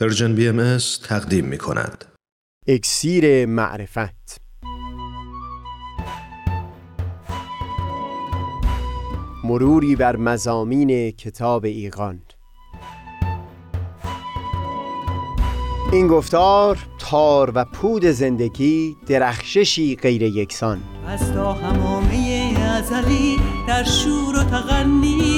[0.00, 0.78] پرژن بی ام
[1.08, 2.04] تقدیم می کند.
[2.66, 4.40] اکسیر معرفت.
[9.44, 12.22] مروری بر مزامین کتاب ایقان
[15.92, 20.80] این گفتار تار و پود زندگی درخششی غیر یکسان.
[21.06, 23.36] از تا همامه ازلی
[23.68, 25.37] در شور و تغنیست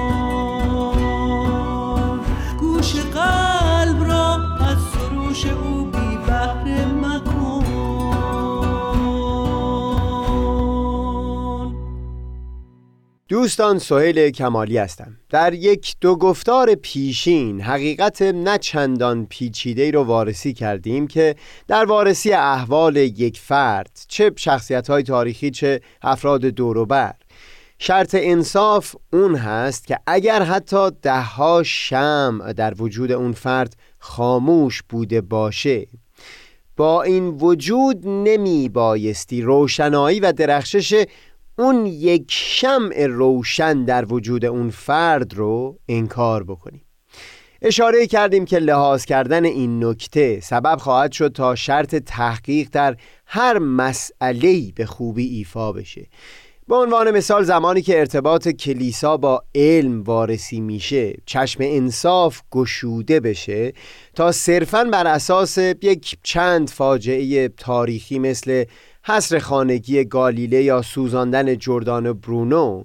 [13.41, 15.17] دوستان سهیل کمالی هستم.
[15.29, 21.35] در یک دو گفتار پیشین حقیقت نه چندان پیچیده رو وارسی کردیم که
[21.67, 27.13] در وارسی احوال یک فرد چه شخصیت های تاریخی چه افراد دوروبر
[27.79, 35.21] شرط انصاف اون هست که اگر حتی دهها شم در وجود اون فرد خاموش بوده
[35.21, 35.87] باشه
[36.77, 41.05] با این وجود نمی بایستی روشنایی و درخشش
[41.61, 46.85] اون یک شمع روشن در وجود اون فرد رو انکار بکنیم.
[47.61, 53.59] اشاره کردیم که لحاظ کردن این نکته سبب خواهد شد تا شرط تحقیق در هر
[53.59, 56.07] مسئله به خوبی ایفا بشه.
[56.67, 63.73] به عنوان مثال زمانی که ارتباط کلیسا با علم وارسی میشه چشم انصاف گشوده بشه
[64.15, 68.63] تا صرفا بر اساس یک چند فاجعه تاریخی مثل
[69.03, 72.83] حصر خانگی گالیله یا سوزاندن جردان برونو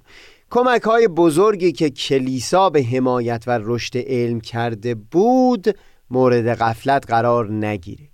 [0.51, 5.67] کمک های بزرگی که کلیسا به حمایت و رشد علم کرده بود
[6.11, 8.09] مورد غفلت قرار نگیره.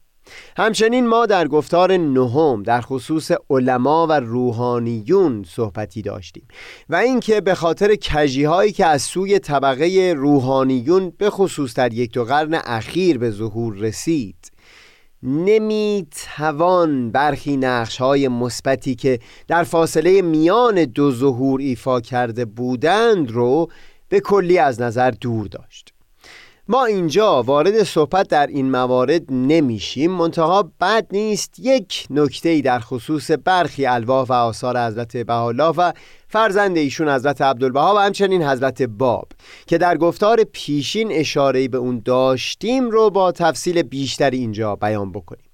[0.56, 6.48] همچنین ما در گفتار نهم در خصوص علما و روحانیون صحبتی داشتیم
[6.88, 12.12] و اینکه به خاطر کجی هایی که از سوی طبقه روحانیون به خصوص در یک
[12.12, 14.52] دو قرن اخیر به ظهور رسید
[15.22, 16.06] نمی
[16.36, 19.18] توان برخی نقش های مثبتی که
[19.48, 23.68] در فاصله میان دو ظهور ایفا کرده بودند رو
[24.08, 25.91] به کلی از نظر دور داشت.
[26.68, 30.10] ما اینجا وارد صحبت در این موارد نمیشیم.
[30.10, 35.92] منتها بد نیست یک نکته در خصوص برخی الواح و آثار حضرت بهاءالله و
[36.28, 39.28] فرزند ایشون حضرت عبدالبها و همچنین حضرت باب
[39.66, 45.50] که در گفتار پیشین اشاره به اون داشتیم رو با تفصیل بیشتری اینجا بیان بکنیم.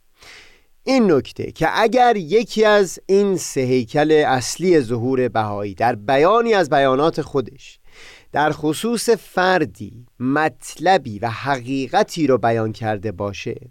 [0.84, 6.70] این نکته که اگر یکی از این سه هیکل اصلی ظهور بهایی در بیانی از
[6.70, 7.78] بیانات خودش
[8.32, 13.70] در خصوص فردی مطلبی و حقیقتی رو بیان کرده باشه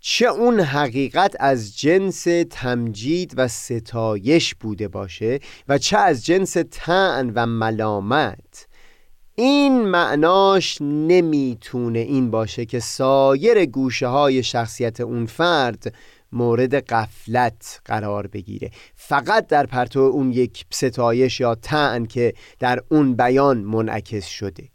[0.00, 7.32] چه اون حقیقت از جنس تمجید و ستایش بوده باشه و چه از جنس تن
[7.34, 8.66] و ملامت
[9.34, 15.94] این معناش نمی‌تونه این باشه که سایر گوشه های شخصیت اون فرد
[16.34, 18.70] مورد قفلت قرار بگیره.
[18.94, 24.68] فقط در پرتو اون یک ستایش یا تن که در اون بیان منعکس شده.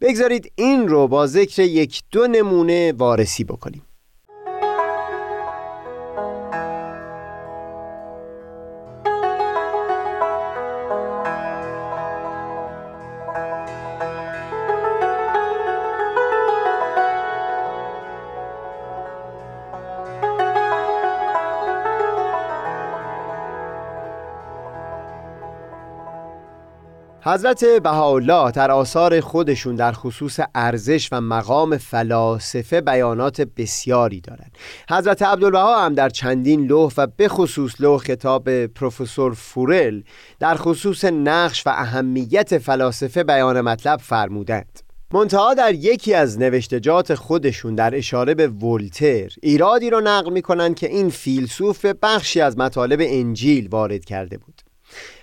[0.00, 3.82] بگذارید این رو با ذکر یک دو نمونه وارسی بکنیم.
[27.34, 34.58] حضرت بهاءالله در آثار خودشون در خصوص ارزش و مقام فلاسفه بیانات بسیاری دارند.
[34.90, 40.02] حضرت عبدالبها هم در چندین لوح و به خصوص لوح خطاب پروفسور فورل
[40.38, 44.80] در خصوص نقش و اهمیت فلاسفه بیان مطلب فرمودند.
[45.14, 50.88] منتها در یکی از نوشتجات خودشون در اشاره به ولتر ایرادی رو نقل می‌کنن که
[50.88, 54.59] این فیلسوف بخشی از مطالب انجیل وارد کرده بود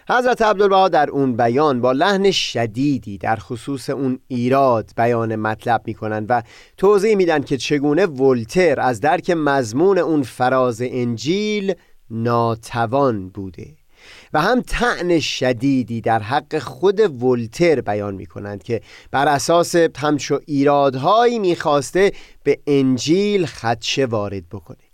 [0.10, 6.26] حضرت عبدالبها در اون بیان با لحن شدیدی در خصوص اون ایراد بیان مطلب می‌کنن
[6.30, 6.44] و
[6.78, 11.74] توضیح میدن که چگونه ولتر از درک مضمون اون فراز انجیل
[12.10, 13.68] ناتوان بوده
[14.34, 18.82] و هم تعن شدیدی در حق خود ولتر بیان می کنند که
[19.12, 22.12] بر اساس همچو ایرادهایی می‌خواسته
[22.44, 24.87] به انجیل خدشه وارد بکنه.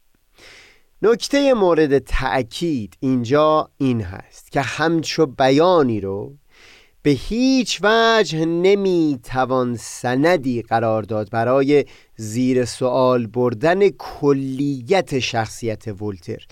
[1.05, 6.33] نکته مورد تأکید اینجا این هست که همچو بیانی رو
[7.01, 11.85] به هیچ وجه نمی‌توان سندی قرار داد برای
[12.15, 16.45] زیر سوال بردن کلیت شخصیت ولتر.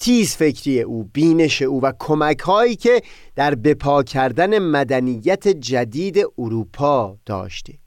[0.00, 3.02] تیز فکری او بینش او و کمک هایی که
[3.36, 7.79] در بپا کردن مدنیت جدید اروپا داشته.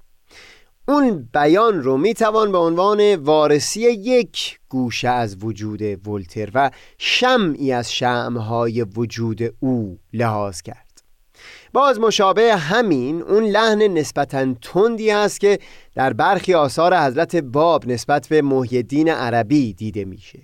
[0.87, 7.93] اون بیان رو می‌توان به عنوان وارسی یک گوشه از وجود ولتر و شمعی از
[7.93, 11.03] شمهای وجود او لحاظ کرد.
[11.73, 15.59] باز مشابه همین اون لحن نسبتا تندی است که
[15.95, 20.39] در برخی آثار حضرت باب نسبت به محیدین عربی دیده میشه.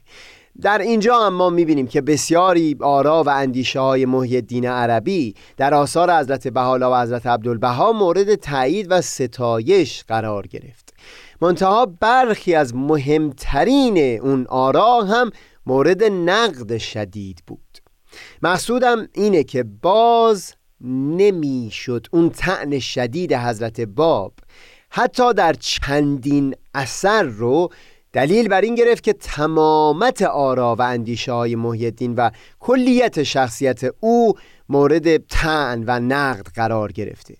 [0.62, 6.20] در اینجا هم ما می‌بینیم که بسیاری آرا و اندیشه های محی عربی در آثار
[6.20, 10.94] حضرت بحالا و حضرت عبدالبها مورد تایید و ستایش قرار گرفت.
[11.42, 15.32] منتها برخی از مهمترین اون آرا هم
[15.66, 17.78] مورد نقد شدید بود.
[18.42, 20.54] مقصودم اینه که باز
[21.18, 24.34] نمی‌شد اون تعن شدید حضرت باب
[24.90, 27.70] حتی در چندین اثر رو
[28.14, 32.30] دلیل بر این گرفت که تمامت آرا و اندیشه های محیدین و
[32.60, 34.34] کلیت شخصیت او
[34.70, 37.36] مورد تعن و نقد قرار گرفته.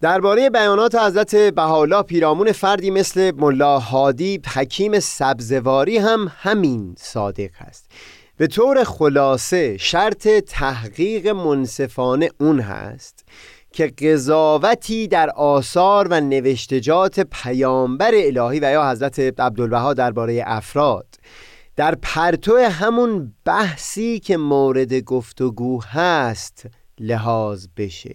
[0.00, 7.90] درباره بیانات حضرت بهاءالله پیرامون فردی مثل ملا هادی حکیم سبزواری هم همین صادق است.
[8.36, 13.24] به طور خلاصه شرط تحقیق منصفانه اون هست
[13.72, 21.06] که قضاوتی در آثار و نوشتجات پیامبر الهی و یا حضرت عبدالبها درباره افراد.
[21.76, 26.66] در پرتو همون بحثی که مورد گفتگو هست
[27.00, 28.14] لحاظ بشه.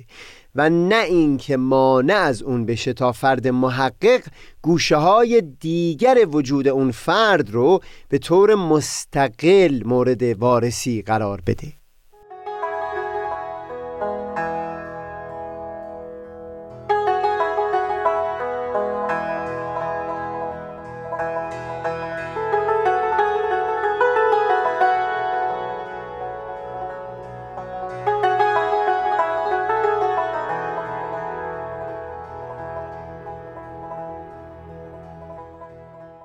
[0.55, 4.21] و نه اینکه مانع از اون بشه تا فرد محقق
[4.61, 7.79] گوشه های دیگر وجود اون فرد رو
[8.09, 11.82] به طور مستقل مورد وارسی قرار بده.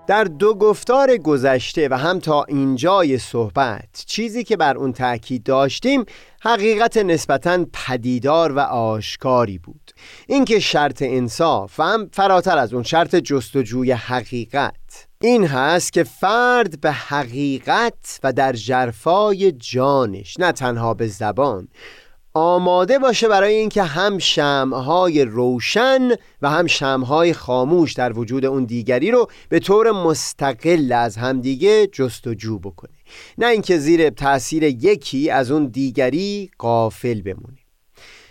[0.08, 6.04] در دو گفتار گذشته و هم تا اینجای صحبت چیزی که بر اون تاکید داشتیم
[6.40, 9.90] حقیقت نسبتا پدیدار و آشکاری بود.
[10.26, 15.06] اینکه شرط انصاف و هم فراتر از اون شرط جستجوی حقیقت.
[15.20, 21.68] این هست که فرد به حقیقت و در جرفای جانش نه تنها به زبان
[22.38, 26.08] آماده باشه برای اینکه هم شمهای روشن
[26.42, 32.58] و هم شمهای خاموش در وجود اون دیگری رو به طور مستقل از همدیگه جستجو
[32.58, 32.92] بکنه.
[33.38, 37.58] نه اینکه زیر تاثیر یکی از اون دیگری قافل بمونه.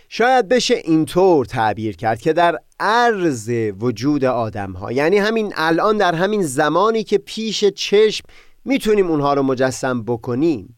[0.08, 3.50] شاید بشه اینطور تعبیر کرد که در عرض
[3.80, 8.24] وجود آدم ها یعنی همین الان در همین زمانی که پیش چشم
[8.64, 10.77] می‌تونیم اونها رو مجسم بکنیم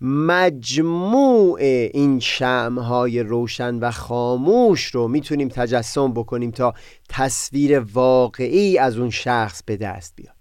[0.00, 1.58] مجموع
[1.94, 6.74] این شمهای روشن و خاموش رو می‌تونیم تجسم بکنیم تا
[7.08, 10.34] تصویر واقعی از اون شخص به دست بیاد.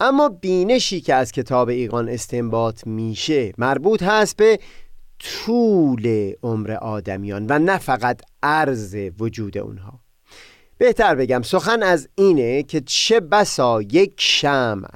[0.00, 4.58] اما بینشی که از کتاب ایقان استنباط میشه مربوط هست به
[5.18, 10.00] طول عمر آدمیان و نه فقط عرض وجود اونها.
[10.78, 14.88] بهتر بگم سخن از اینه که چه بسا یک شمع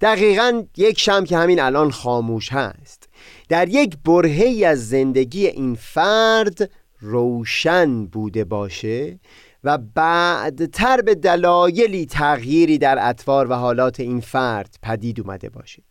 [0.00, 3.08] دقیقا یک شم که همین الان خاموش هست.
[3.48, 9.18] در یک برهی از زندگی این فرد روشن بوده باشه
[9.64, 15.82] و بعدتر به دلایلی تغییری در اطوار و حالات این فرد پدید اومده باشه.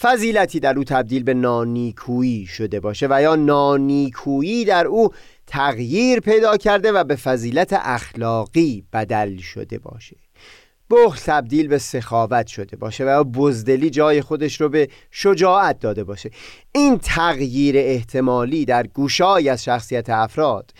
[0.00, 5.08] فضیلتی در او تبدیل به نانیکویی شده باشه و یا نانیکویی در او
[5.46, 10.16] تغییر پیدا کرده و به فضیلت اخلاقی بدل شده باشه.
[10.90, 16.30] بخل تبدیل به سخاوت شده باشه و بزدلی جای خودش رو به شجاعت داده باشه.
[16.72, 20.70] این تغییر احتمالی در گوشای از شخصیت افراد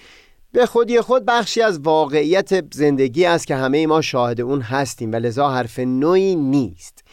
[0.53, 5.17] به خودی خود بخشی از واقعیت زندگی است که همه ما شاهد اون هستیم و
[5.17, 7.05] لذا حرف نوعی نیست.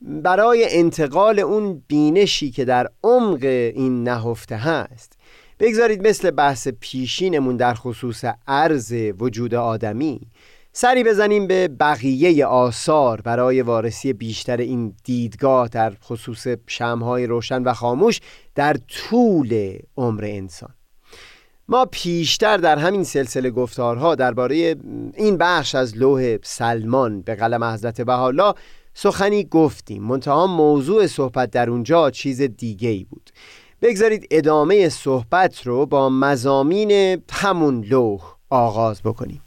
[0.00, 5.18] برای انتقال اون بینشی که در عمق این نهفته هست
[5.60, 10.20] بگذارید مثل بحث پیشینمون در خصوص عرض وجود آدمی
[10.72, 17.72] سری بزنیم به بقیه آثار برای وارسی بیشتر این دیدگاه در خصوص شمهای روشن و
[17.72, 18.20] خاموش
[18.54, 20.74] در طول عمر انسان.
[21.68, 24.76] ما پیشتر در همین سلسله گفتارها درباره
[25.14, 28.54] این بخش از لوح سلمان به قلم حضرت بهاءالله
[28.94, 30.02] سخنی گفتیم.
[30.02, 33.30] منتها موضوع صحبت در اونجا چیز دیگه ای بود.
[33.82, 38.20] بگذارید ادامه صحبت رو با مزامین همون لوح
[38.50, 39.42] آغاز بکنیم.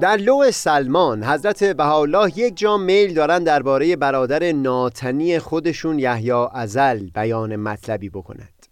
[0.00, 7.10] در لو سلمان حضرت بهاءالله یک جا میل دارن درباره برادر ناتنی خودشون یحیی ازل
[7.10, 8.66] بیان مطلبی بکند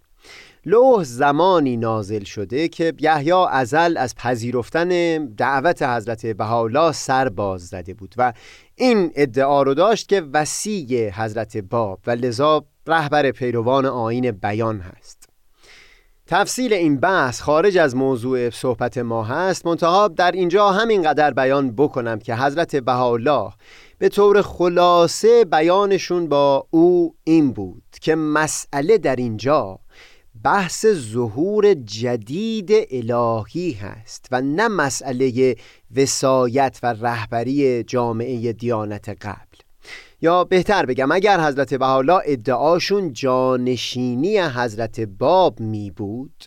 [0.67, 7.95] لوح زمانی نازل شده که یحیی ازل از پذیرفتن دعوت حضرت بهاءالله سر باز زده
[7.95, 8.33] بود و
[8.75, 15.20] این ادعا رو داشت که وسیع حضرت باب و لذا رهبر پیروان آین بیان هست.
[16.31, 19.67] تفصیل این بحث خارج از موضوع صحبت ما هست.
[19.67, 23.53] منتها در اینجا همینقدر بیان بکنم که حضرت بهاءالله
[23.99, 29.79] به طور خلاصه بیانشون با او این بود که مسئله در اینجا
[30.45, 35.57] بحث ظهور جدید الهی هست و نه مسئله
[35.97, 39.50] وسایت و رهبری جامعه دیانت قبل
[40.23, 46.45] یا بهتر بگم اگر حضرت بحالا ادعاشون جانشینی حضرت باب می بود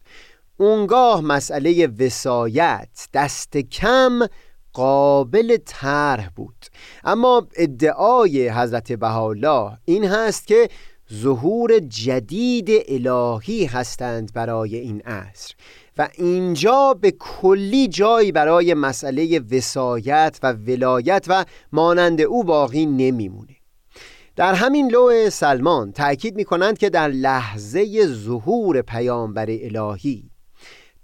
[0.58, 4.20] اونگاه مسئله وسایت دست کم
[4.74, 6.66] قابل طرح بود.
[7.04, 10.70] اما ادعای حضرت بهاءالله این هست که
[11.14, 15.56] ظهور جدید الهی هستند برای این عصر
[15.98, 23.63] و اینجا به کلی جایی برای مسئله وسایت و ولایت و مانند او باقی نمیمونه.
[24.36, 30.30] در همین لوح سلمان تأکید می کنند که در لحظه ظهور پیامبر الهی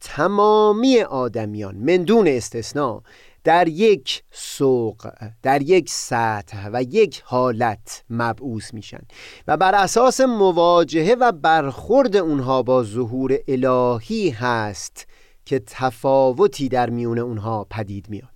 [0.01, 3.01] تمامی آدمیان مندون استثناء
[3.43, 5.11] در یک سوق
[5.43, 9.01] در یک سطح و یک حالت مبعوث میشن
[9.47, 15.07] و بر اساس مواجهه و برخورد اونها با ظهور الهی هست
[15.45, 18.28] که تفاوتی در میون اونها پدید میاد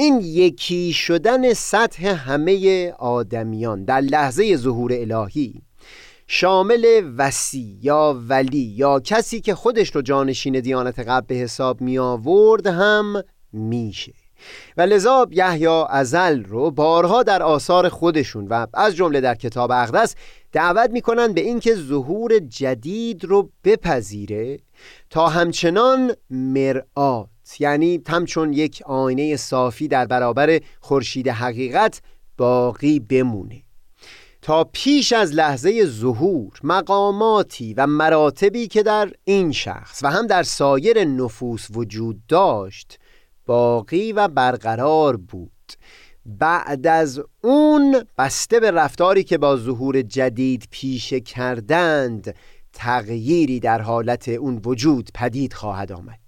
[0.00, 5.62] این یکی شدن سطح همه آدمیان در لحظه ظهور الهی
[6.26, 11.98] شامل وسی یا ولی یا کسی که خودش رو جانشین دیانت قبل به حساب می
[11.98, 14.12] آورد هم میشه.
[14.76, 20.14] و لذا یحیی ازل رو بارها در آثار خودشون و از جمله در کتاب اقدس
[20.52, 24.58] دعوت می‌کنن به اینکه ظهور جدید رو بپذیره
[25.10, 32.00] تا همچنان مرآت یعنی همچون یک آینه صافی در برابر خورشید حقیقت
[32.36, 33.62] باقی بمونه.
[34.42, 40.42] تا پیش از لحظه ظهور مقاماتی و مراتبی که در این شخص و هم در
[40.42, 42.98] سایر نفوس وجود داشت
[43.46, 45.50] باقی و برقرار بود.
[46.26, 52.34] بعد از اون بسته به رفتاری که با ظهور جدید پیشه کردند
[52.72, 56.27] تغییری در حالت اون وجود پدید خواهد آمد.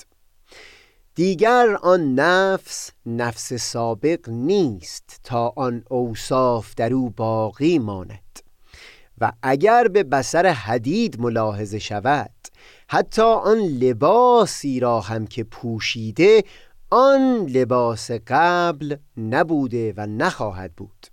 [1.14, 8.40] دیگر آن نفس نفس سابق نیست تا آن اوصاف در او باقی ماند.
[9.19, 12.31] و اگر به بسر حدید ملاحظه شود
[12.88, 16.45] حتی آن لباسی را هم که پوشیده
[16.90, 21.07] آن لباس قبل نبوده و نخواهد بود.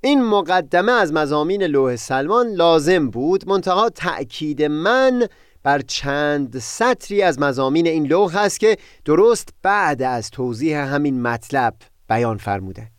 [0.00, 5.28] این مقدمه از مزامین لوح سلمان لازم بود منتها تأکید من
[5.64, 11.74] بر چند سطری از مزامین این لوح هست که درست بعد از توضیح همین مطلب
[12.08, 12.90] بیان فرموده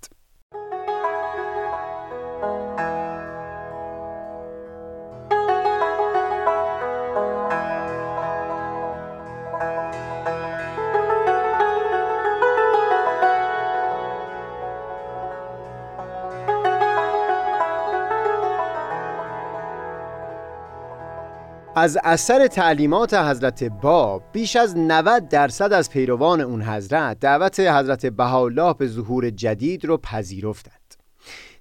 [21.78, 28.06] از اثر تعلیمات حضرت باب بیش از 90 درصد از پیروان اون حضرت دعوت حضرت
[28.06, 30.96] بهاءالله به ظهور جدید رو پذیرفتند.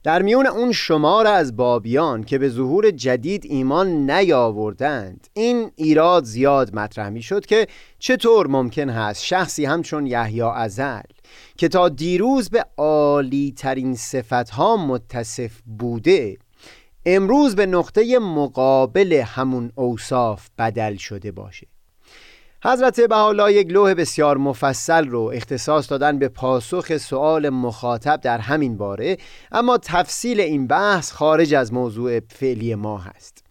[0.02, 6.74] در میون اون شمار از بابیان که به ظهور جدید ایمان نیاوردند این ایراد زیاد
[6.74, 7.66] مطرح می شد که
[7.98, 11.00] چطور ممکن هست شخصی همچون یحیی ازل
[11.56, 16.36] که تا دیروز به عالی ترین صفت ها متصف بوده
[17.06, 21.66] امروز به نقطه مقابل همون اوصاف بدل شده باشه.
[22.64, 28.76] حضرت بحالا یک لوح بسیار مفصل رو اختصاص دادن به پاسخ سوال مخاطب در همین
[28.76, 29.16] باره
[29.52, 33.44] اما تفصیل این بحث خارج از موضوع فعلی ما هست.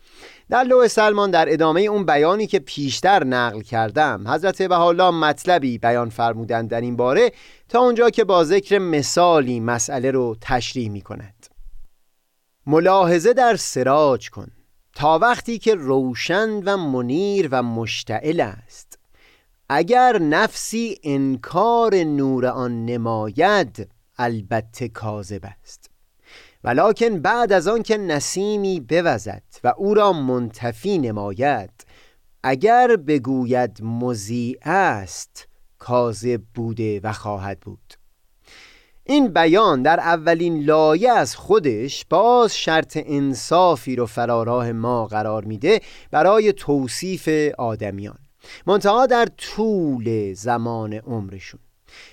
[0.49, 6.09] در لوح سلمان در ادامه اون بیانی که پیشتر نقل کردم حضرت بهاءالله مطلبی بیان
[6.09, 7.31] فرمودند در این باره
[7.69, 11.32] تا اونجا که با ذکر مثالی مسئله رو تشریح می کند
[12.65, 14.47] ملاحظه در سراج کن.
[14.95, 18.99] تا وقتی که روشن و منیر و مشتعل است.
[19.69, 25.89] اگر نفسی انکار نور آن نماید البته کاذب است.
[26.63, 31.85] ولکن بعد از آن که نسیمی بوزد و او را منتفی نماید
[32.43, 35.47] اگر بگوید مزیع است
[35.79, 37.93] کاذب بوده و خواهد بود.
[39.05, 45.81] این بیان در اولین لایه از خودش باز شرط انصافی رو فراراه ما قرار میده
[46.11, 48.17] برای توصیف آدمیان.
[48.67, 51.59] منتها در طول زمان عمرشون.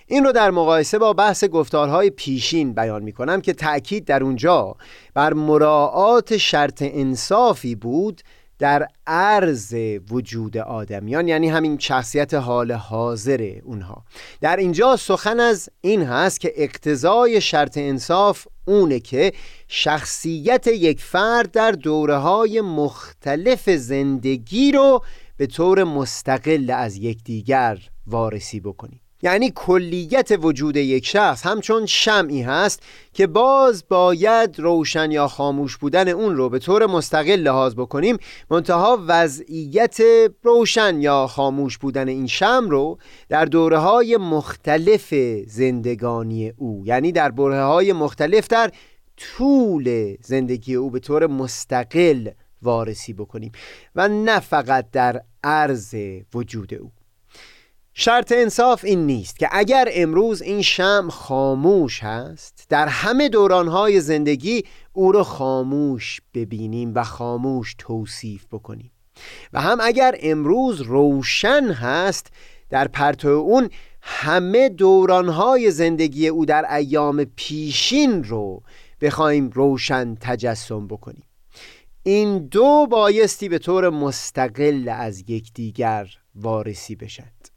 [0.07, 4.77] این رو در مقایسه با بحث گفتارهای پیشین بیان می کنم که تأکید در اونجا
[5.15, 8.23] بر مراعات شرط انصافی بود
[8.61, 9.75] در عرض
[10.11, 14.05] وجود آدمیان یعنی همین شخصیت حال حاضر اونها.
[14.41, 19.33] در اینجا سخن از این هست که اقتضای شرط انصاف اونه که
[19.69, 25.05] شخصیت یک فرد در دوره های مختلف زندگی رو
[25.37, 32.83] به طور مستقل از یکدیگر وارسی بکنیم یعنی کلیت وجود یک شخص همچون شمعی هست
[33.13, 38.17] که باز باید روشن یا خاموش بودن اون رو به طور مستقل لحاظ بکنیم
[38.51, 39.99] منتها وضعیت
[40.43, 42.99] روشن یا خاموش بودن این شم رو
[43.29, 45.15] در دوره های مختلف
[45.47, 48.71] زندگانی او یعنی در بره های مختلف در
[49.17, 52.31] طول زندگی او به طور مستقل
[52.63, 53.53] وارسی بکنیم
[53.95, 55.95] و نه فقط در عرض
[56.35, 56.91] وجود او.
[57.95, 64.63] شرط انصاف این نیست که اگر امروز این شم خاموش هست در همه دورانهای زندگی
[64.93, 68.91] او را خاموش ببینیم و خاموش توصیف بکنیم.
[69.53, 72.27] و هم اگر امروز روشن هست
[72.71, 73.71] در پرتو اون
[74.03, 78.63] همه دورانهای زندگی او در ایام پیشین رو
[79.01, 81.25] بخوایم روشن تجسم بکنیم.
[82.03, 87.50] این دو بایستی به طور مستقل از یکدیگر وارسی بشد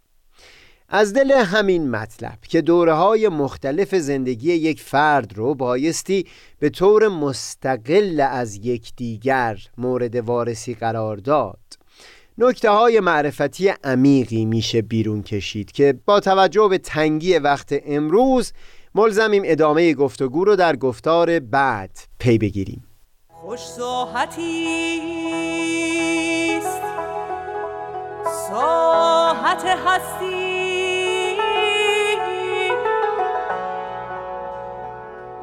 [0.95, 6.25] از دل همین مطلب که دوره های مختلف زندگی یک فرد رو بایستی
[6.59, 11.57] به طور مستقل از یکدیگر مورد وارسی قرار داد.
[12.37, 18.53] نکته های معرفتی عمیقی میشه بیرون کشید که با توجه به تنگی وقت امروز
[18.95, 22.83] ملزمیم ادامه گفتگو رو در گفتار بعد پی بگیریم.
[23.29, 24.69] خوش ساحتی
[28.49, 30.52] ساحت هستی.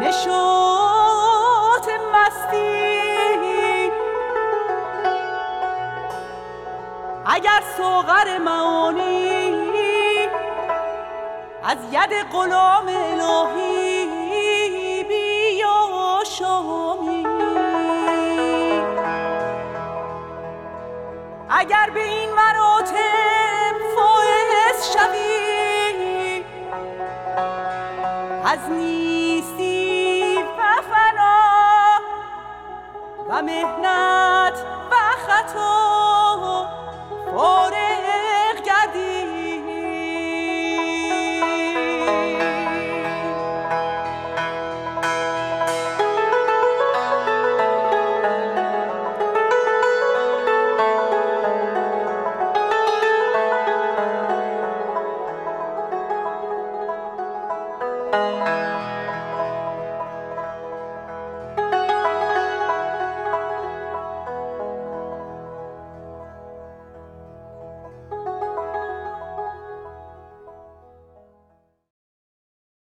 [0.00, 3.00] نشوت مستی.
[7.26, 9.60] اگر سوغر معانی
[11.64, 14.06] از ید غلام الهی
[15.04, 17.26] بیا شامی
[21.50, 26.44] اگر به این مراتب فائز شوی
[28.44, 29.79] از نیستی
[33.40, 34.54] و مهنت
[34.90, 34.94] و
[35.26, 35.89] خطا.